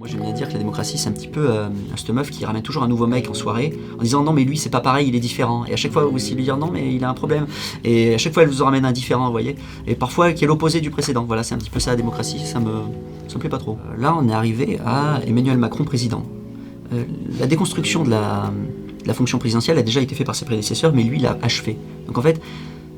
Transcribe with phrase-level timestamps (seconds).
[0.00, 2.42] Moi j'aime bien dire que la démocratie c'est un petit peu euh, cette meuf qui
[2.46, 5.08] ramène toujours un nouveau mec en soirée en disant non mais lui c'est pas pareil,
[5.08, 5.66] il est différent.
[5.66, 7.46] Et à chaque fois aussi lui dire non mais il a un problème.
[7.84, 9.56] Et à chaque fois elle vous en ramène un différent, vous voyez.
[9.86, 11.24] Et parfois qui est l'opposé du précédent.
[11.24, 12.70] Voilà c'est un petit peu ça la démocratie, ça me,
[13.28, 13.76] ça me plaît pas trop.
[13.92, 16.24] Euh, Là on est arrivé à Emmanuel Macron président.
[16.94, 17.04] Euh,
[17.38, 18.50] la déconstruction de la,
[19.04, 21.76] la fonction présidentielle a déjà été faite par ses prédécesseurs mais lui il a achevé.
[22.06, 22.40] Donc en fait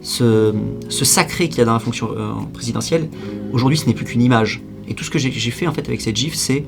[0.02, 0.54] ce,
[0.88, 3.08] sacré qu'il y a dans la fonction euh, présidentielle,
[3.52, 4.62] aujourd'hui ce n'est plus qu'une image.
[4.88, 6.64] Et tout ce que j'ai fait en fait avec cette gif, c'est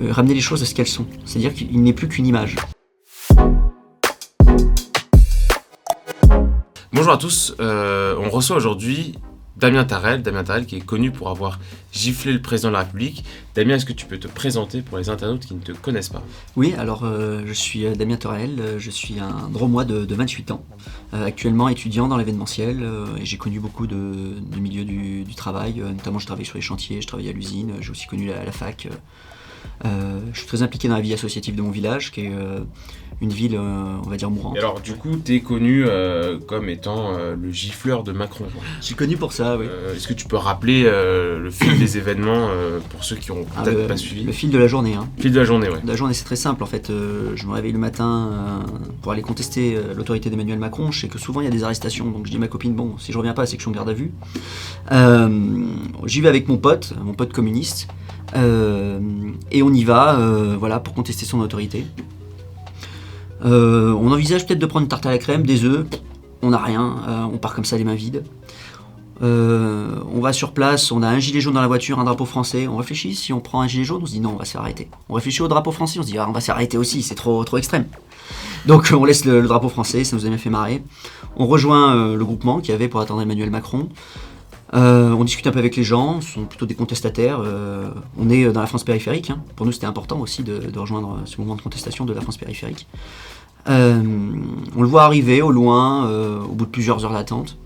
[0.00, 1.06] ramener les choses à ce qu'elles sont.
[1.24, 2.56] C'est-à-dire qu'il n'est plus qu'une image.
[6.92, 9.14] Bonjour à tous, euh, on reçoit aujourd'hui
[9.58, 11.58] Damien Tarel, Damien Tarel qui est connu pour avoir
[11.92, 13.24] giflé le président de la République.
[13.56, 16.22] Damien, est-ce que tu peux te présenter pour les internautes qui ne te connaissent pas?
[16.54, 20.14] Oui, alors euh, je suis euh, Damien Torel, euh, je suis un dromois de, de
[20.14, 20.64] 28 ans,
[21.12, 25.34] euh, actuellement étudiant dans l'événementiel euh, et j'ai connu beaucoup de, de milieux du, du
[25.34, 28.28] travail, euh, notamment je travaille sur les chantiers, je travaille à l'usine, j'ai aussi connu
[28.28, 28.88] la, la fac.
[29.84, 32.60] Euh, je suis très impliqué dans la vie associative de mon village, qui est euh,
[33.20, 34.56] une ville, euh, on va dire, mourante.
[34.56, 35.86] Et alors du coup, tu es connu
[36.46, 38.44] comme étant le gifleur de Macron.
[38.52, 38.62] quoi.
[38.80, 39.66] Je suis connu pour ça, oui.
[39.94, 42.48] Est-ce que tu peux rappeler le fil des événements
[42.90, 44.94] pour ceux qui ont Ah, peut-être le, pas suivi le fil de la journée.
[44.94, 45.08] Hein.
[45.18, 45.80] Fil de la journée, ouais.
[45.84, 46.88] La journée, c'est très simple en fait.
[46.88, 48.64] Je me réveille le matin
[49.02, 50.90] pour aller contester l'autorité d'Emmanuel Macron.
[50.90, 52.74] Je sais que souvent il y a des arrestations, donc je dis à ma copine
[52.74, 54.12] bon, si je reviens pas, c'est que je suis en garde à vue.
[54.92, 55.28] Euh,
[56.06, 57.88] J'y vais avec mon pote, mon pote communiste,
[58.34, 61.86] et on y va, euh, voilà, pour contester son autorité.
[63.44, 65.86] Euh, on envisage peut-être de prendre une tarte à la crème, des œufs.
[66.42, 68.24] On n'a rien, euh, on part comme ça les mains vides.
[69.20, 72.24] Euh, on va sur place, on a un gilet jaune dans la voiture, un drapeau
[72.24, 72.68] français.
[72.68, 74.52] On réfléchit, si on prend un gilet jaune, on se dit non, on va se
[74.52, 74.88] faire arrêter.
[75.08, 77.02] On réfléchit au drapeau français, on se dit ah, on va se faire arrêter aussi,
[77.02, 77.86] c'est trop, trop extrême.
[78.66, 80.82] Donc on laisse le, drapeau français, ça nous a bien fait marrer.
[81.36, 83.88] On rejoint euh, le groupement qu'il y avait pour attendre Emmanuel Macron.
[84.74, 87.40] Euh, on discute un peu avec les gens, ce sont plutôt des contestataires.
[87.42, 87.88] euh,
[88.18, 89.30] on est dans la France périphérique.
[89.30, 89.40] hein.
[89.56, 92.86] Pour nous, c'était important aussi de, rejoindre ce mouvement de contestation de la France périphérique.
[93.68, 94.02] Euh,
[94.76, 97.56] on le voit arriver au loin, euh, au bout de plusieurs heures d'attente.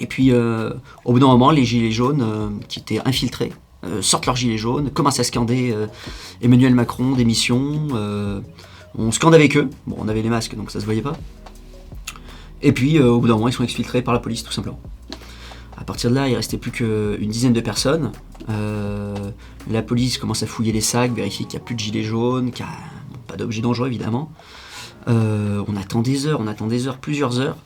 [0.00, 0.70] Et puis, euh,
[1.04, 3.52] au bout d'un moment, les gilets jaunes, euh, qui étaient infiltrés,
[3.84, 5.86] euh, sortent leurs gilets jaunes, commencent à scander euh,
[6.42, 7.88] Emmanuel Macron, démission.
[7.94, 8.40] euh,
[8.98, 9.68] on scande avec eux.
[9.86, 11.16] Bon, on avait les masques, donc ça se voyait pas.
[12.62, 14.80] Et puis, euh, au bout d'un moment, ils sont exfiltrés par la police, tout simplement.
[15.76, 18.12] À partir de là, il restait plus qu'une dizaine de personnes.
[18.48, 19.14] Euh,
[19.70, 22.50] la police commence à fouiller les sacs, vérifier qu'il n'y a plus de gilets jaunes,
[22.50, 22.74] qu'il n'y a
[23.26, 24.30] pas d'objets dangereux, évidemment.
[25.08, 27.56] Euh, on attend des heures, on attend des heures, plusieurs heures.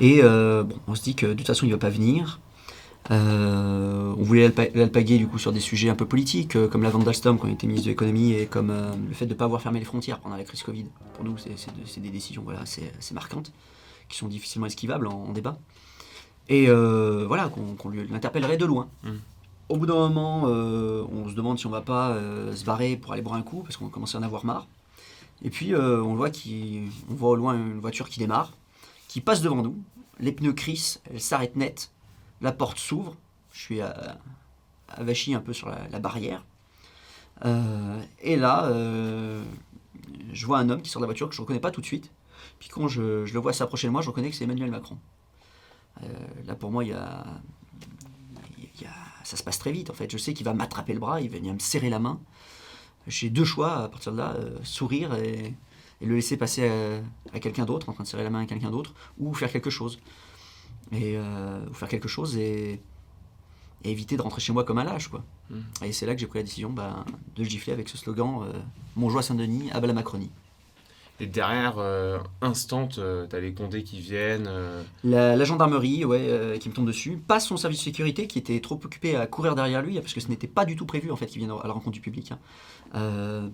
[0.00, 2.40] Et euh, bon, on se dit que de toute façon, il ne va pas venir.
[3.08, 7.04] On voulait l'alpa- l'alpaguer du coup sur des sujets un peu politiques, comme la vente
[7.04, 8.68] d'Alstom quand il était ministre de l'économie et comme
[9.08, 10.84] le fait de ne pas avoir fermé les frontières pendant la crise Covid.
[11.14, 13.52] Pour nous, c'est c'est de- c'est des décisions voilà, assez, marquantes,
[14.08, 15.58] qui sont difficilement esquivables en débat.
[16.50, 18.88] Et euh, voilà, qu'on l'interpellerait de loin.
[19.04, 19.10] Mm.
[19.68, 22.96] Au bout d'un moment, euh, on se demande si on va pas euh, se barrer
[22.96, 24.66] pour aller boire un coup, parce qu'on commence à en avoir marre.
[25.42, 26.28] Et puis, on voit,
[27.08, 28.52] on voit au loin une voiture qui démarre,
[29.08, 29.76] qui passe devant nous.
[30.18, 31.92] Les pneus crissent, elle s'arrête net.
[32.42, 33.16] La porte s'ouvre.
[33.52, 33.80] Je suis
[34.88, 36.44] avachi un peu sur la, la barrière.
[38.20, 38.70] Et là,
[40.30, 41.80] je vois un homme qui sort de la voiture que je ne reconnais pas tout
[41.80, 42.10] de suite.
[42.58, 44.98] Puis quand je, je le vois s'approcher de moi, je reconnais que c'est Emmanuel Macron.
[46.02, 46.06] Euh,
[46.46, 47.24] là, pour moi, il y a,
[48.58, 48.90] il y a-
[49.24, 49.90] ça se passe très vite.
[49.90, 51.98] En fait, je sais qu'il va m'attraper le bras, il va venir me serrer la
[51.98, 52.20] main.
[53.06, 55.54] J'ai deux choix à partir de là euh, sourire et,
[56.00, 57.00] et le laisser passer à,
[57.36, 59.70] à quelqu'un d'autre, en train de serrer la main à quelqu'un d'autre, ou faire quelque
[59.70, 59.98] chose.
[60.92, 62.80] Et euh, ou faire quelque chose et,
[63.84, 65.22] et éviter de rentrer chez moi comme un lâche, quoi.
[65.50, 65.60] Mm.
[65.84, 67.04] Et c'est là que j'ai pris la décision ben,
[67.36, 68.58] de le gifler avec ce slogan euh,
[68.96, 70.30] Montjoie Saint-Denis, à la Macronie.
[71.22, 74.46] Et derrière, euh, instant, euh, t'as les condés qui viennent.
[74.48, 78.26] euh, La, la gendarmerie, ouais, euh, qui me tombe dessus, passe son service de sécurité
[78.26, 80.86] qui était trop occupé à courir derrière lui, parce que ce n'était pas du tout
[80.86, 82.32] prévu en fait qu'il vienne à la rencontre du public.
[82.32, 82.38] hein.
[82.94, 83.48] Euh,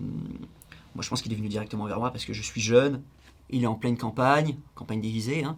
[0.95, 3.03] moi, je pense qu'il est venu directement vers moi parce que je suis jeune,
[3.51, 5.57] il est en pleine campagne, campagne déguisée, hein.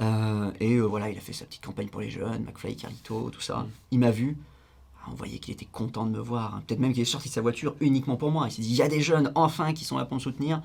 [0.00, 3.28] Euh, et euh, voilà, il a fait sa petite campagne pour les jeunes, McFly, Carlito,
[3.30, 3.66] tout ça.
[3.90, 4.38] Il m'a vu.
[5.04, 6.54] Ah, On voyait qu'il était content de me voir.
[6.54, 6.62] hein.
[6.66, 8.46] Peut-être même qu'il est sorti de sa voiture uniquement pour moi.
[8.48, 10.62] Il s'est dit, il y a des jeunes enfin qui sont là pour me soutenir.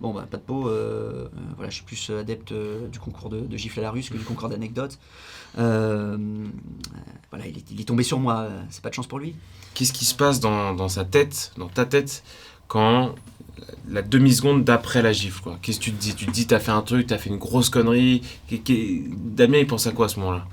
[0.00, 0.68] Bon, bah, pas de peau.
[0.68, 3.90] euh, euh, voilà, je suis plus adepte euh, du concours de, de gifle à la
[3.90, 4.98] russe que du concours d'anecdotes.
[5.56, 8.48] Voilà, il est, tombé sur moi.
[8.70, 9.34] C'est pas de chance pour lui.
[9.74, 12.22] Qu'est-ce qui se passe dans, sa tête, dans ta tête,
[12.68, 13.14] quand
[13.88, 15.58] la demi-seconde d'après la gifle, quoi?
[15.60, 16.14] Qu'est-ce que tu te dis?
[16.14, 18.22] Tu te dis, t'as fait un truc, t'as fait une grosse connerie.
[18.50, 20.46] Damien, il pense à quoi à ce moment-là?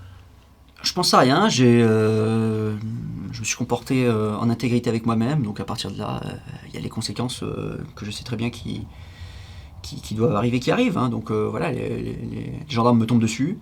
[0.86, 1.50] Je pense à rien.
[1.50, 2.78] J'ai, euh,
[3.32, 5.42] je me suis comporté euh, en intégrité avec moi-même.
[5.42, 6.30] Donc à partir de là, euh,
[6.68, 7.44] il y a les conséquences
[7.96, 8.86] que je sais très bien qui,
[9.82, 10.98] qui, doivent arriver, qui arrivent.
[10.98, 11.10] hein.
[11.10, 13.58] Donc voilà, les, gendarmes me tombent dessus.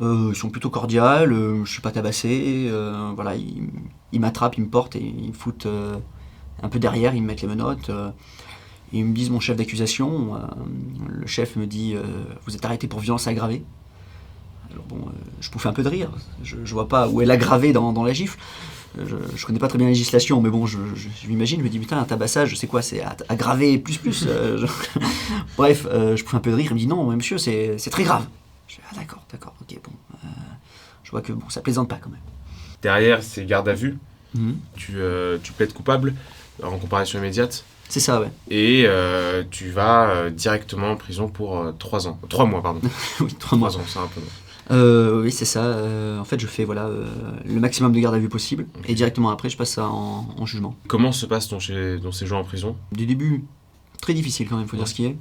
[0.00, 1.32] Ils sont plutôt cordiales.
[1.32, 2.68] euh, je suis pas tabassé.
[3.14, 3.68] voilà, ils,
[4.12, 5.68] ils m'attrapent, ils me portent et ils me foutent
[6.62, 7.90] un peu derrière, ils me mettent les menottes.
[8.92, 10.40] ils me disent mon chef d'accusation.
[11.08, 11.94] le chef me dit
[12.44, 13.64] Vous êtes arrêté pour violence aggravée.
[14.72, 16.10] Alors bon, euh, je pouffais un peu de rire.
[16.42, 18.38] Je, je vois pas où est l'aggravé dans, dans la gifle.
[18.98, 21.58] Euh, Je, je connais pas très bien la législation, mais bon, je, je, je m'imagine,
[21.60, 24.24] je me dis putain, un tabassage, c'est quoi C'est a- aggravé plus plus.
[24.28, 25.00] euh, je-
[25.56, 26.70] Bref, euh, je pouffais un peu de rire.
[26.70, 28.26] Il me dit non, mais monsieur, c'est très grave.
[28.68, 29.90] Je dis ah d'accord, d'accord, ok, bon.
[30.14, 30.28] euh,
[31.02, 32.20] je vois que bon, ça plaisante pas quand même.
[32.82, 33.98] Derrière, c'est garde à vue.
[34.34, 34.56] Mhm.
[34.76, 34.94] Tu,
[35.42, 36.14] tu plaides coupable
[36.62, 37.64] en comparaison immédiate.
[37.88, 38.30] C'est ça, ouais.
[38.50, 38.86] Et
[39.50, 42.18] tu vas directement en prison pour 3 ans.
[42.28, 42.80] 3 mois, pardon.
[43.20, 43.68] oui, trois mois.
[43.70, 44.26] 3 ans, c'est un peu long.
[44.70, 45.64] Euh, oui, c'est ça.
[45.64, 47.06] euh, en fait, je fais voilà euh,
[47.44, 50.46] le maximum de garde à vue possible, et directement après, je passe ça en, en
[50.46, 50.74] jugement.
[50.88, 52.76] Comment se passe ton, chez, ton séjour en prison?
[52.92, 53.44] Du début,
[54.00, 54.78] très difficile quand même, faut Ouais.
[54.78, 55.16] dire ce qui est,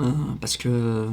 [0.00, 0.10] Euh,
[0.40, 1.06] parce que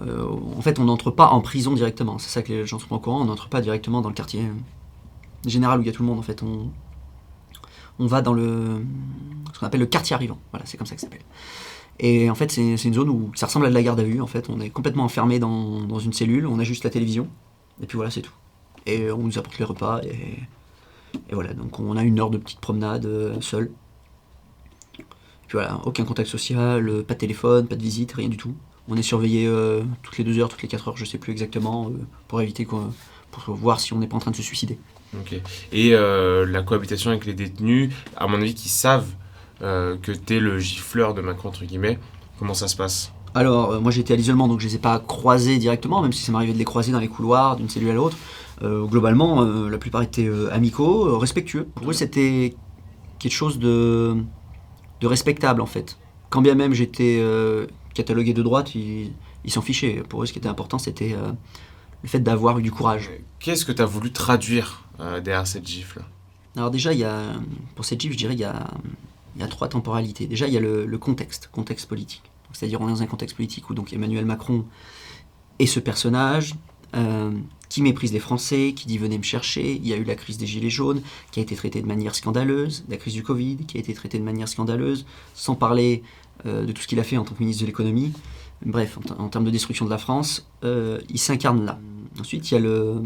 [0.00, 2.18] en fait, on n'entre pas en prison directement.
[2.18, 3.20] C'est ça que les gens sont pas au courant.
[3.20, 4.42] On n'entre pas directement dans le quartier
[5.46, 6.18] général où il y a tout le monde.
[6.18, 6.70] En fait, on
[8.00, 8.80] on va dans le
[9.52, 10.38] ce qu'on appelle le quartier arrivant.
[10.52, 11.24] Voilà, c'est comme ça que ça s'appelle.
[12.00, 14.20] Et en fait, c'est une zone où ça ressemble à de la garde à vue.
[14.20, 16.46] En fait, on est complètement enfermé dans, une cellule.
[16.46, 17.28] On a juste la télévision.
[17.82, 18.32] Et puis voilà, c'est tout.
[18.86, 20.00] Et on nous apporte les repas.
[20.04, 20.38] Et,
[21.32, 23.70] voilà, donc on a une heure de petite promenade euh, seul.
[24.98, 25.04] Et
[25.48, 28.54] puis voilà, aucun contact social, euh, pas de téléphone, pas de visite, rien du tout.
[28.88, 31.32] On est surveillé euh, toutes les deux heures, toutes les quatre heures, je sais plus
[31.32, 31.90] exactement,
[32.28, 32.92] pour éviter pour
[33.48, 34.78] voir si on n'est pas en train de se suicider.
[35.18, 35.40] Ok.
[35.72, 39.10] Et la cohabitation avec les détenus, à mon avis, qui savent
[39.62, 41.98] euh, que t'es le gifleur de Macron, entre guillemets,
[42.38, 43.12] comment ça se passe?
[43.34, 46.22] Alors, euh, moi j'étais à l'isolement, donc je les ai pas croisés directement, même si
[46.22, 48.16] ça m'arrivait de les croiser dans les couloirs d'une cellule à l'autre.
[48.62, 51.64] Euh, globalement, euh, la plupart étaient amicaux, respectueux.
[51.74, 52.56] Pour eux, c'était
[53.18, 54.16] quelque chose de,
[55.00, 55.98] de respectable en fait.
[56.30, 57.22] Quand bien même j'étais
[57.94, 59.12] catalogué de droite, ils
[59.48, 60.02] s'en fichaient.
[60.08, 61.16] Pour eux, ce qui était important, c'était
[62.02, 63.10] le fait d'avoir eu du courage.
[63.38, 66.02] Qu'est-ce que tu as voulu traduire derrière cette gifle?
[66.56, 67.22] Alors déjà, y a,
[67.76, 68.66] pour cette gifle, je dirais qu'il y a,
[69.36, 70.26] il y a trois temporalités.
[70.26, 72.22] Déjà, il y a le, le contexte, contexte politique.
[72.52, 74.64] C'est-à-dire, on est dans un contexte politique où donc Emmanuel Macron
[75.58, 76.54] est ce personnage
[76.96, 77.32] euh,
[77.68, 79.74] qui méprise les Français, qui dit venez me chercher.
[79.74, 82.14] Il y a eu la crise des Gilets jaunes, qui a été traitée de manière
[82.14, 85.04] scandaleuse, la crise du Covid, qui a été traitée de manière scandaleuse,
[85.34, 86.02] sans parler
[86.46, 88.12] euh, de tout ce qu'il a fait en tant que ministre de l'économie.
[88.64, 91.78] Bref, en termes de destruction de la France, euh, il s'incarne là.
[92.18, 93.02] Ensuite, il y a le,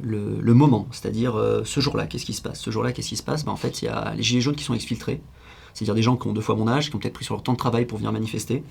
[0.00, 2.60] le, moment, c'est-à-dire euh, ce jour-là, qu'est-ce qui se passe?
[2.60, 3.44] Ce jour-là, qu'est-ce qui se passe?
[3.44, 5.20] Ben, En fait, il y a les gilets jaunes qui sont exfiltrés,
[5.74, 7.42] c'est-à-dire des gens qui ont deux fois mon âge, qui ont peut-être pris sur leur
[7.42, 8.62] temps de travail pour venir manifester,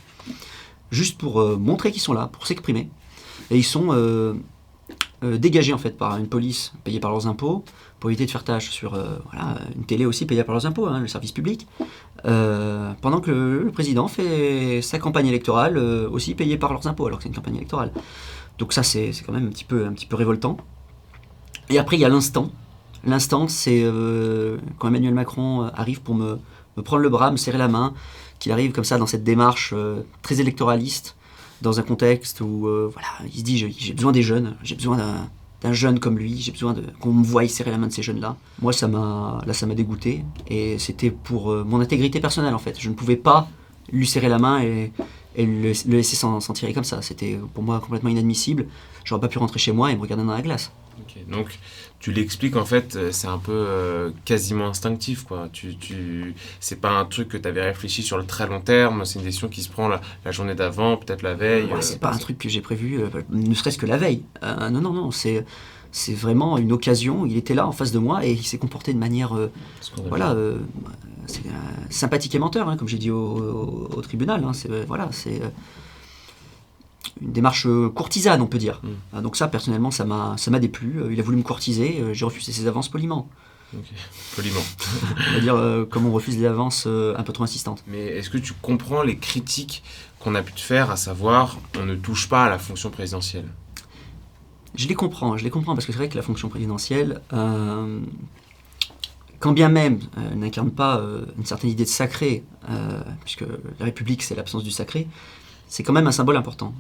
[0.90, 2.90] juste pour euh, montrer qu'ils sont là, pour s'exprimer.
[3.50, 4.34] Et ils sont euh,
[5.22, 7.64] dégagés en fait par une police payée par leurs impôts,
[8.00, 11.00] pour éviter de faire tâche sur voilà, une télé aussi payée par leurs impôts, hein,
[11.00, 11.68] le service public,
[12.24, 17.24] pendant que le, président fait sa campagne électorale aussi payée par leurs impôts, alors que
[17.24, 17.92] c'est une campagne électorale.
[18.58, 20.58] Donc ça, c'est quand même un petit peu, un petit peu révoltant.
[21.72, 22.52] Et après, il y a l'instant.
[23.06, 26.38] L'instant, c'est euh, quand Emmanuel Macron euh, arrive pour me,
[26.84, 27.94] prendre le bras, me serrer la main,
[28.40, 31.16] qu'il arrive comme ça dans cette démarche euh, très électoraliste,
[31.62, 34.98] dans un contexte où voilà, il se dit j'ai besoin des jeunes, j'ai besoin
[35.62, 38.36] d'un jeune comme lui, j'ai besoin qu'on me voie serrer la main de ces jeunes-là.
[38.64, 42.80] Moi, ça m'a là, ça m'a dégoûté et c'était pour mon intégrité personnelle en fait.
[42.80, 43.48] Je ne pouvais pas
[43.92, 44.92] lui serrer la main et,
[45.38, 47.04] le, laisser s'en tirer comme ça.
[47.04, 48.66] C'était pour moi complètement inadmissible.
[49.04, 50.72] J'aurais pas pu rentrer chez moi et me regarder dans la glace.
[51.30, 51.60] Donc,
[52.00, 55.50] tu l'expliques en fait, euh, c'est un peu euh, quasiment instinctif quoi.
[55.54, 56.36] Tu, tu...
[56.60, 59.26] C'est pas un truc que tu avais réfléchi sur le très long terme, c'est une
[59.26, 61.66] décision qui se prend la, la journée d'avant, peut-être la veille.
[61.66, 64.24] Ouais, euh, c'est pas un truc que j'ai prévu, euh, ne serait-ce que la veille.
[64.42, 65.46] Non, non, non, c'est
[65.94, 67.26] c'est vraiment une occasion.
[67.26, 69.34] Il était là en face de moi et il s'est comporté de manière,
[70.08, 70.36] voilà,
[71.90, 74.44] sympathique et menteur, hein, comme j'ai dit au, au- au tribunal.
[74.44, 74.54] hein.
[74.54, 75.42] c'est voilà, c'est
[77.22, 78.80] une démarche euh, courtisane, on peut dire.
[78.84, 78.90] Mm.
[79.14, 81.02] Ah, donc ça, personnellement, ça m'a ça m'a déplu.
[81.02, 83.28] Euh, Il a voulu me courtiser, euh, j'ai refusé ses avances poliment.
[84.36, 84.62] Poliment.
[85.32, 87.84] C'est-à-dire euh, comme on refuse des avances euh, un peu trop insistantes.
[87.88, 89.84] Mais est-ce que tu comprends les critiques
[90.20, 93.48] qu'on a pu te faire, à savoir on ne touche pas à la fonction présidentielle?
[94.76, 98.00] Je les comprends, je les comprends parce que c'est vrai que la fonction présidentielle, euh,
[99.40, 100.00] quand bien même
[100.36, 101.02] n'incarne pas
[101.38, 102.44] une certaine idée de sacré,
[103.26, 103.44] puisque
[103.80, 105.08] la République c'est l'absence du sacré,
[105.72, 106.74] c'est quand même un symbole important.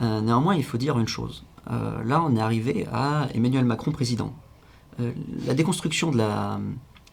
[0.00, 1.44] Euh, néanmoins, il faut dire une chose.
[1.70, 4.34] Euh, là, on est arrivé à Emmanuel Macron président.
[4.98, 5.12] Euh,
[5.46, 6.58] la déconstruction de la,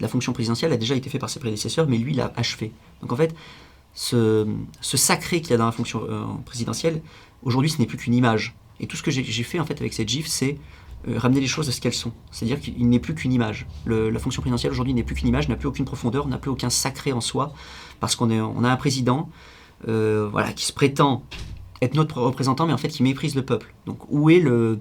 [0.08, 2.72] fonction présidentielle a déjà été faite par ses prédécesseurs, mais lui l'a achevé.
[3.02, 3.36] Donc en fait,
[3.94, 4.48] ce,
[4.82, 6.02] sacré qu'il y a dans la fonction
[6.46, 7.02] présidentielle,
[7.44, 8.56] aujourd'hui, ce n'est plus qu'une image.
[8.80, 10.58] Et tout ce que j'ai fait en fait avec cette GIF, c'est
[11.08, 12.14] ramener les choses à ce qu'elles sont.
[12.32, 13.68] C'est-à-dire qu'il n'est plus qu'une image.
[13.86, 16.70] La fonction présidentielle aujourd'hui n'est plus qu'une image, n'a plus aucune profondeur, n'a plus aucun
[16.70, 17.54] sacré en soi,
[18.00, 19.30] parce qu'on a un président
[19.88, 21.24] euh, voilà, qui se prétend
[21.82, 23.74] être notre représentant, mais en fait qui méprise le peuple.
[23.86, 24.80] Donc où est le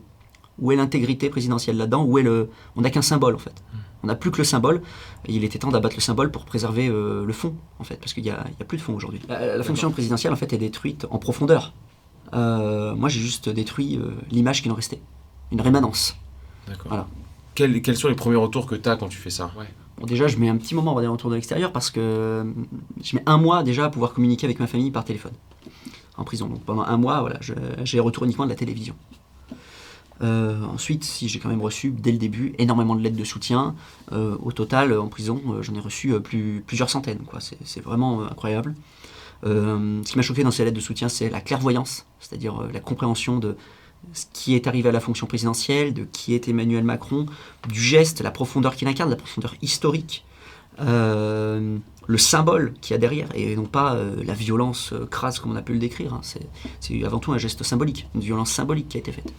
[0.59, 2.05] où est l'intégrité présidentielle là-dedans?
[2.05, 3.63] Où est le On n'a qu'un symbole en fait.
[4.03, 4.83] On n'a plus que le symbole.
[5.27, 8.15] Et il était temps d'abattre le symbole pour préserver euh, le fond, en fait, parce
[8.15, 9.21] qu'il n'y a, il y a plus de fond aujourd'hui.
[9.29, 11.75] La, la fonction présidentielle, en fait, est détruite en profondeur.
[12.33, 15.01] Euh, moi, j'ai juste détruit euh, l'image qui nous restait,
[15.53, 16.17] une rémanence.
[16.67, 16.89] D'accord.
[16.89, 17.09] Voilà.
[17.55, 19.51] Quels, quels sont les premiers retours que tu as quand tu fais ça?
[20.07, 22.45] Déjà, je mets un petit moment va dire, autour de l'extérieur parce que euh,
[23.03, 25.33] je mets un mois déjà à pouvoir communiquer avec ma famille par téléphone
[26.17, 26.49] en prison.
[26.49, 28.95] Donc pendant un mois, voilà, j'ai les retours uniquement de la télévision.
[30.23, 33.75] Euh, ensuite, si j'ai quand même reçu dès le début énormément de lettres de soutien.
[34.13, 37.21] Euh, au total, en prison, j'en ai reçu plus, plusieurs centaines.
[37.65, 38.75] C'est vraiment incroyable.
[39.45, 43.39] Ce qui m'a choqué dans ces lettres de soutien, c'est la clairvoyance, c'est-à-dire la compréhension
[43.39, 43.57] de
[44.13, 47.27] ce qui est arrivé à la fonction présidentielle, de qui est Emmanuel Macron,
[47.69, 50.25] du geste, la profondeur qu'il incarne, la profondeur historique,
[50.81, 51.77] euh,
[52.07, 55.53] le symbole qu'il y a derrière, et non pas euh, la violence euh, crasse comme
[55.53, 56.15] on a pu le décrire.
[56.15, 56.21] hein.
[56.23, 59.33] C'est- avant tout un geste symbolique, une violence symbolique qui a été faite.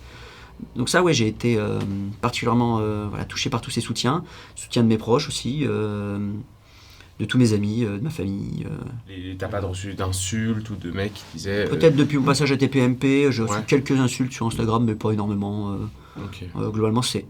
[0.76, 1.60] Donc ça, ouais, j'ai été
[2.22, 2.80] particulièrement
[3.28, 4.24] touché par tous ces soutiens,
[4.56, 5.66] soutien de mes proches aussi,
[7.22, 8.66] de tous mes amis, euh, de ma famille.
[8.66, 9.14] euh.
[9.14, 11.66] Et T'as pas reçu d'insultes ou de mecs qui disaient.
[11.68, 13.64] euh, Peut-être depuis mon passage à TPMP, j'ai reçu Ouais.
[13.68, 15.78] quelques insultes sur Instagram, mais pas énormément.
[16.56, 17.26] globalement, c'est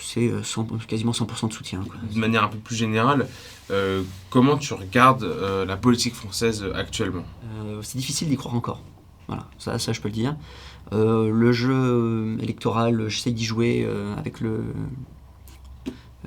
[0.00, 1.80] c'est 100 quasiment 100% de soutien.
[1.84, 1.96] quoi.
[2.12, 3.26] De manière un peu plus générale,
[3.72, 7.24] euh, comment tu regardes euh, la politique française actuellement?
[7.64, 8.80] Euh, c'est difficile d'y croire encore.
[9.26, 10.36] Voilà, ça, ça je peux le dire.
[10.92, 14.62] Le jeu électoral, j'essaye d'y jouer avec le,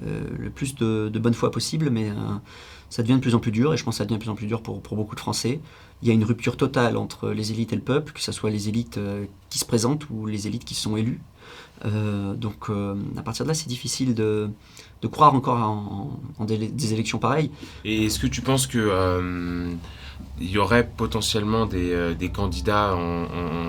[0.02, 2.10] le plus de, de bonne foi possible, mais
[2.92, 4.30] ça devient de plus en plus dur, et je pense que ça devient de plus
[4.30, 5.60] en plus dur pour, pour beaucoup de Français.
[6.04, 8.50] Il y a une rupture totale entre les élites et le peuple, que ce soit
[8.50, 11.22] les élites euh, qui se présentent ou les élites qui sont élues.
[11.86, 14.50] Euh, donc euh, à partir de là, c'est difficile de,
[15.02, 17.52] de croire encore en, des, élections pareilles.
[17.86, 19.72] Et est-ce que tu penses que euh,
[20.40, 22.96] il y aurait potentiellement des, des candidats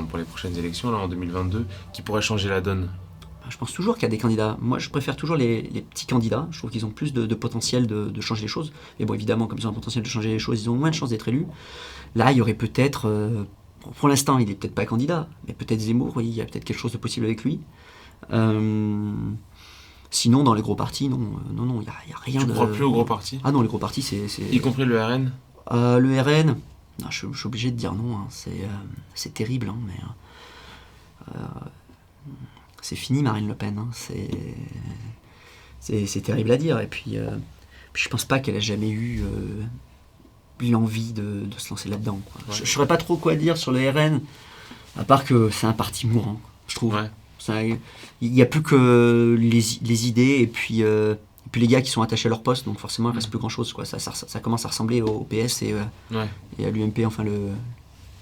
[0.08, 2.88] pour les prochaines élections, là, en 2022, qui pourraient changer la donne?
[3.48, 4.56] Je pense toujours qu'il y a des candidats.
[4.60, 6.46] Moi, je préfère toujours les, les petits candidats.
[6.52, 8.72] Je trouve qu'ils ont plus de, de potentiel de, de changer les choses.
[9.00, 10.90] Et bon, évidemment, comme ils ont un potentiel de changer les choses, ils ont moins
[10.90, 11.46] de chances d'être élus.
[12.14, 13.08] Là, il y aurait peut-être.
[13.08, 13.44] euh,
[13.96, 16.64] pour- l'instant, il n'est peut-être pas candidat, mais peut-être Zemmour, oui, il y a peut-être
[16.64, 17.60] quelque chose de possible avec lui.
[18.32, 19.12] Euh,
[20.10, 22.52] sinon, dans les gros partis, non, euh, non, non, il n'y a, rien Tu de.
[22.52, 23.40] crois plus aux gros partis?
[23.44, 24.26] Ah non, les gros partis, c'est.
[24.52, 25.32] Y compris le RN
[25.72, 26.56] Euh, le RN,
[27.02, 28.26] non, je, je suis obligé de dire non, hein,
[29.14, 29.94] c'est terrible, hein, mais
[32.82, 34.28] c'est fini Marine Le Pen, hein, c'est
[35.80, 36.78] c'est c'est terrible à dire.
[36.80, 37.30] Et puis, euh,
[37.94, 39.62] puis je pense pas qu'elle a jamais eu euh,
[40.70, 42.20] l'envie de, de se lancer là-dedans.
[42.32, 42.40] quoi.
[42.48, 42.54] Ouais.
[42.60, 44.20] Je, je saurais pas trop quoi dire sur le RN,
[44.96, 46.94] à part que c'est un parti mourant, je trouve.
[46.94, 47.08] Ouais.
[48.20, 51.82] Il n'y a plus que les, les idées et puis, euh, et puis les gars
[51.82, 53.72] qui sont attachés à leur poste, donc forcément il reste plus grand chose.
[53.72, 53.84] Quoi.
[53.84, 56.28] Ça, ça, ça commence à ressembler au PS et, euh, Ouais.
[56.60, 57.48] et à l'UMP, enfin le,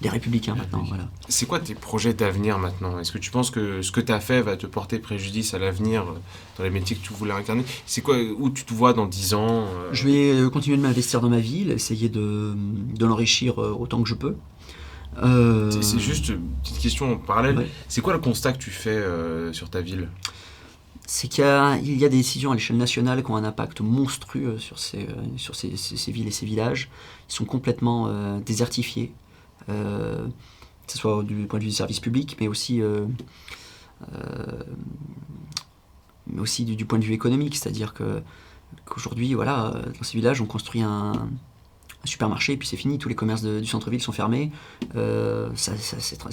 [0.01, 0.83] les Républicains maintenant.
[0.87, 1.09] Voilà.
[1.29, 2.99] C'est quoi tes projets d'avenir maintenant?
[2.99, 5.59] Est-ce que tu penses que ce que tu as fait va te porter préjudice à
[5.59, 6.13] l'avenir euh,
[6.57, 7.63] dans les métiers que tu voulais incarner?
[7.85, 10.81] C'est quoi Où tu te vois dans 10 ans euh, Je vais euh, continuer de
[10.81, 14.35] m'investir dans ma ville, essayer de, de l'enrichir autant que je peux.
[15.21, 17.57] Euh, C'est juste une petite question en parallèle.
[17.57, 17.69] Ouais.
[17.87, 20.09] C'est quoi le constat que tu fais euh, sur ta ville?
[21.05, 24.57] C'est qu'il y y a des décisions à l'échelle nationale qui ont un impact monstrueux
[24.59, 25.05] sur ces,
[25.35, 26.89] sur ces, ces- ces villes et ces villages.
[27.29, 29.11] Ils sont complètement euh, désertifiés,
[29.69, 30.25] euh,
[30.87, 33.05] que ce soit du point de vue des services publics, mais aussi, euh,
[34.13, 34.63] euh,
[36.39, 37.55] aussi du, du point de vue économique.
[37.55, 41.13] C'est-à-dire qu'aujourd'hui, voilà, dans ces villages, on construit un,
[42.03, 42.97] supermarché et puis c'est fini.
[42.97, 44.51] Tous les commerces du centre-ville sont fermés.
[44.95, 45.73] Ça,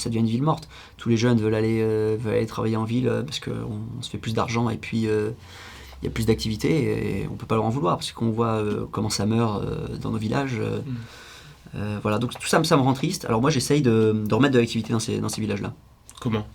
[0.07, 0.67] devient une ville morte
[0.97, 1.83] tous les jeunes veulent aller,
[2.17, 6.05] veulent aller travailler en ville parce qu'on on se fait plus d'argent et puis il
[6.05, 9.11] y a plus d'activités et on peut pas leur en vouloir parce qu'on voit comment
[9.11, 9.63] ça meurt
[10.01, 10.57] dans nos villages.
[10.59, 10.97] euh, Mm.
[11.75, 13.25] Euh, voilà, donc tout ça, ça me rend triste.
[13.25, 15.75] Alors moi j'essaye de, de remettre de l'activité dans ces, dans ces villages-là.
[16.21, 16.47] Comment?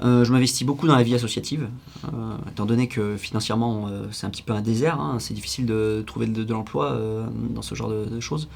[0.00, 1.68] Euh, je m'investis beaucoup dans la vie associative,
[2.04, 5.66] euh, étant donné que financièrement euh, c'est un petit peu un désert, hein, c'est difficile
[5.66, 6.98] de trouver de, de l'emploi
[7.50, 8.48] dans ce genre de, de choses.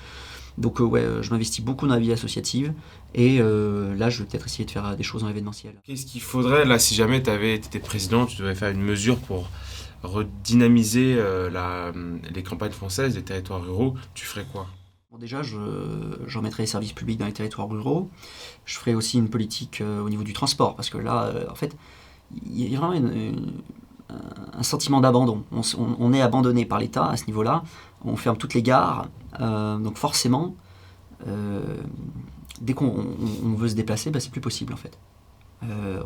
[0.57, 2.73] Donc ouais, je m'investis beaucoup dans la vie associative
[3.15, 5.75] et là je vais peut-être essayer de faire des choses dans l'événementiel.
[5.85, 9.49] Qu'est-ce qu'il faudrait, là, si jamais tu étais président, tu devais faire une mesure pour
[10.03, 11.17] redynamiser
[11.53, 11.93] la,
[12.35, 14.67] les campagnes françaises, les territoires ruraux, tu ferais quoi?
[15.11, 15.57] Bon, déjà, je,
[16.37, 18.11] remettrai les services publics dans les territoires ruraux.
[18.67, 21.55] Je ferai aussi une politique euh, au niveau du transport, parce que là, euh, en
[21.55, 21.75] fait,
[22.45, 22.95] il y a vraiment
[24.11, 25.45] un sentiment d'abandon.
[25.99, 27.63] On, est abandonné par l'État à ce niveau-là.
[28.05, 29.07] On ferme toutes les gares.
[29.41, 30.55] euh, donc forcément,
[32.61, 34.99] dès qu'on on- on veut se déplacer, bah, c'est plus possible en fait.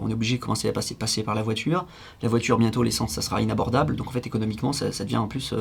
[0.01, 1.87] On est obligé de commencer à passer, par la voiture.
[2.23, 3.97] La voiture, bientôt, l'essence, ça sera inabordable.
[3.97, 5.53] Donc en fait, économiquement, ça, devient en plus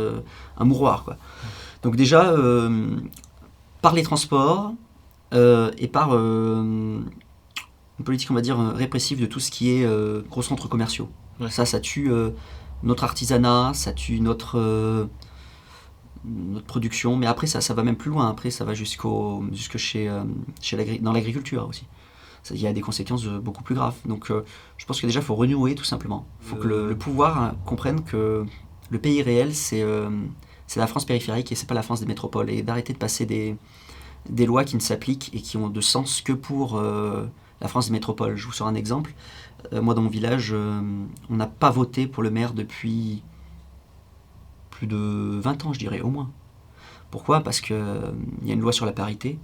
[0.58, 1.04] un mouroir.
[1.06, 1.18] Quoi.
[1.82, 2.36] Donc déjà,
[3.82, 4.74] par les transports
[5.34, 7.00] euh, et par euh,
[8.00, 9.88] une politique, on va dire, euh, répressive de tout ce qui est
[10.30, 11.10] gros centres commerciaux.
[11.40, 11.50] Ouais.
[11.50, 12.12] Ça, ça tue,
[12.84, 15.10] notre artisanat, ça tue notre,
[16.26, 17.16] notre production.
[17.16, 18.30] Mais après, ça, ça va même plus loin.
[18.30, 20.12] Après, ça va jusqu'au, jusque chez,
[20.62, 21.86] chez l'agri- dans l'agriculture aussi.
[22.50, 23.96] Il y a des conséquences beaucoup plus graves.
[24.06, 24.44] Donc, euh,
[24.78, 26.26] je pense que déjà, il faut renouer tout simplement.
[26.42, 28.46] Il faut que le, le pouvoir hein, comprenne que
[28.90, 30.10] le pays réel, c'est euh,
[30.72, 32.50] c'est la France périphérique et c'est pas la France des métropoles.
[32.50, 33.58] Et d'arrêter de passer des,
[34.46, 37.28] lois qui ne s'appliquent et qui ont de sens que pour euh,
[37.60, 38.38] la France des métropoles.
[38.38, 39.14] Je vous sors un exemple.
[39.74, 40.80] Euh, moi, dans mon village, euh,
[41.30, 43.22] on n'a pas voté pour le maire depuis
[44.70, 46.32] plus de 20 ans, je dirais, au moins.
[47.10, 47.42] Pourquoi?
[47.42, 47.76] Parce qu'il
[48.46, 49.40] y a une loi sur la parité.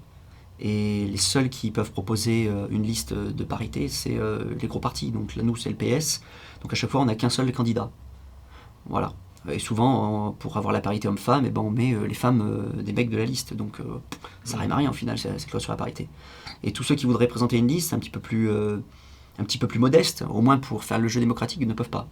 [0.61, 4.17] Et les seuls qui peuvent proposer une liste de parité, c'est
[4.61, 5.11] les gros partis.
[5.11, 6.21] Donc là, nous, c'est le PS.
[6.61, 7.91] Donc à chaque fois, on n'a qu'un seul candidat.
[8.85, 9.11] Voilà.
[9.49, 12.41] Et souvent, en- pour avoir la parité homme-femme, eh ben, on met euh, les femmes
[12.41, 13.53] euh, des mecs de la liste.
[13.53, 13.83] Donc euh,
[14.43, 16.09] ça rime à rien, au final, cette loi sur la parité.
[16.63, 18.77] Et tous ceux qui voudraient présenter une liste un petit peu plus, euh,
[19.39, 22.07] un petit peu plus modeste, au moins pour faire le jeu démocratique, ne peuvent pas.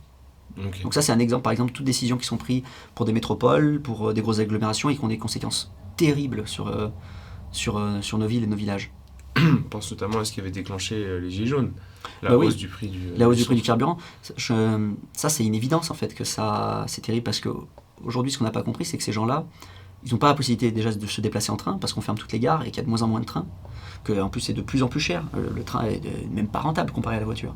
[0.83, 2.63] Donc ça, c'est un exemple, par exemple, toutes décisions qui sont prises
[2.93, 6.67] pour des métropoles, pour euh, des grosses agglomérations et qui ont des conséquences terribles sur,
[6.67, 6.87] euh,
[7.51, 8.91] sur, euh, sur nos villes et nos villages.
[9.37, 11.71] On pense notamment à ce qui avait déclenché euh, les gilets jaunes.
[12.21, 12.47] La Bah oui.
[12.47, 12.99] hausse du prix du.
[13.17, 16.23] La hausse du prix du carburant, ça, je- ça, c'est une évidence en fait que
[16.23, 17.49] ça c'est terrible parce que
[18.03, 19.45] aujourd'hui ce qu'on n'a pas compris c'est que ces gens-là
[20.05, 22.31] ils n'ont pas la possibilité déjà de se déplacer en train parce qu'on ferme toutes
[22.31, 23.47] les gares et qu'il y a de moins en moins de trains,
[24.03, 26.47] que en plus c'est de plus en plus cher, Euh, le train est de- même
[26.47, 27.55] pas rentable comparé à la voiture.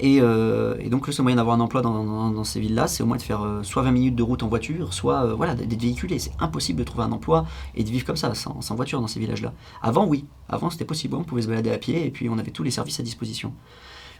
[0.00, 2.88] Et, euh, et donc le seul moyen d'avoir un emploi dans, dans- dans ces villes-là
[2.88, 5.34] c'est au moins de faire euh, soit 20 minutes de route en voiture, soit euh,
[5.34, 6.18] voilà, d'être véhiculé.
[6.18, 9.06] C'est impossible de trouver un emploi et de vivre comme ça, sans, sans voiture dans
[9.06, 9.52] ces villages-là.
[9.82, 12.50] Avant oui, avant c'était possible, on pouvait se balader à pied et puis on avait
[12.50, 13.52] tous les services à disposition.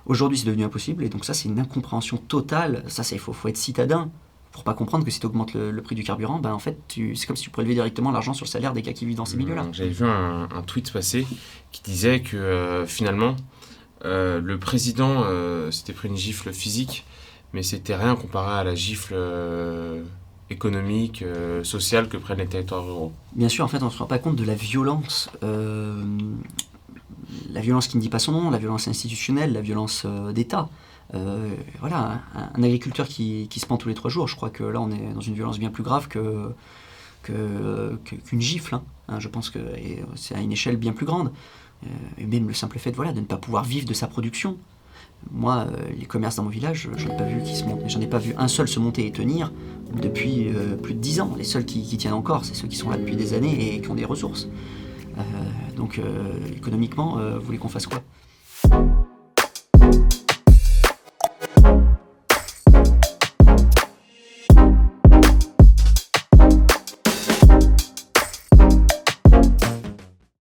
[0.07, 2.83] Aujourd'hui, c'est devenu impossible, et donc ça, c'est une incompréhension totale.
[2.89, 4.11] Ça, il faut, faut être citadin
[4.51, 6.77] pour pas comprendre que si tu augmentes le, le prix du carburant, ben en fait,
[7.15, 9.25] c'est comme si tu prélevais directement l'argent sur le salaire des gars qui vivent dans
[9.25, 9.67] ces milieux-là.
[9.73, 11.27] J'avais vu un, un tweet passer
[11.71, 13.37] qui disait que euh, finalement,
[14.05, 17.05] le président euh, s'était pris une gifle physique,
[17.53, 20.03] mais c'était rien comparé à la gifle euh,
[20.51, 23.13] économique, euh, sociale que prennent les territoires ruraux.
[23.35, 25.31] Bien sûr, en fait, on se rend pas compte de la violence.
[25.43, 26.03] euh,
[27.51, 30.69] la violence qui ne dit pas son nom, la violence institutionnelle, la violence euh, d'État.
[31.15, 34.81] Euh, voilà, un, agriculteur qui, se pend tous les trois jours, je crois que là,
[34.81, 36.53] on est dans une violence bien plus grave que
[37.23, 38.75] qu'une gifle.
[38.75, 38.83] hein.
[39.09, 39.59] Hein, je pense que
[40.17, 41.31] c'est à une échelle bien plus grande.
[41.85, 44.57] Euh, et même le simple fait voilà, de ne pas pouvoir vivre de sa production.
[45.31, 48.49] Moi, euh, les commerces dans mon village, je n'en ai pas ai pas vu un
[48.49, 49.53] seul se monter et tenir
[50.01, 51.35] depuis euh, plus de dix ans.
[51.37, 53.81] Les seuls qui, qui tiennent encore, c'est ceux qui sont là depuis des années et
[53.81, 54.49] qui ont des ressources.
[55.77, 56.01] Donc,
[56.57, 58.01] économiquement, vous voulez qu'on fasse quoi?